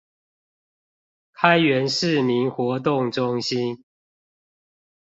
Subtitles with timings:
[1.31, 3.83] 開元市民活動中心